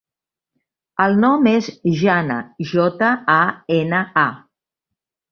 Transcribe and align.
El 1.03 1.17
nom 1.25 1.49
és 1.51 1.67
Jana: 2.03 2.37
jota, 2.71 3.09
a, 3.35 3.39
ena, 3.81 3.99
a. 4.23 4.25